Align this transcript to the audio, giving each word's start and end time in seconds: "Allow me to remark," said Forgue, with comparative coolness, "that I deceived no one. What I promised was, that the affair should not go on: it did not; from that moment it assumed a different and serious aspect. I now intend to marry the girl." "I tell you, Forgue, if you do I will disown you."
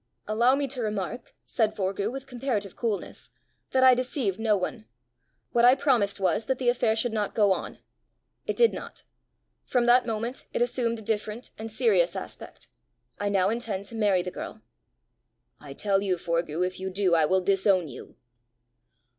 "Allow 0.27 0.55
me 0.55 0.67
to 0.69 0.81
remark," 0.81 1.35
said 1.45 1.75
Forgue, 1.75 2.11
with 2.11 2.25
comparative 2.25 2.75
coolness, 2.75 3.29
"that 3.69 3.83
I 3.83 3.93
deceived 3.93 4.39
no 4.39 4.57
one. 4.57 4.87
What 5.51 5.63
I 5.63 5.75
promised 5.75 6.19
was, 6.19 6.45
that 6.45 6.57
the 6.57 6.69
affair 6.69 6.95
should 6.95 7.13
not 7.13 7.35
go 7.35 7.53
on: 7.53 7.77
it 8.47 8.55
did 8.55 8.73
not; 8.73 9.03
from 9.63 9.85
that 9.85 10.07
moment 10.07 10.47
it 10.53 10.61
assumed 10.63 10.97
a 10.97 11.01
different 11.03 11.51
and 11.55 11.69
serious 11.69 12.15
aspect. 12.15 12.67
I 13.19 13.29
now 13.29 13.49
intend 13.49 13.85
to 13.87 13.95
marry 13.95 14.23
the 14.23 14.31
girl." 14.31 14.63
"I 15.59 15.73
tell 15.73 16.01
you, 16.01 16.17
Forgue, 16.17 16.65
if 16.65 16.79
you 16.79 16.89
do 16.89 17.13
I 17.13 17.25
will 17.25 17.41
disown 17.41 17.87
you." 17.87 18.15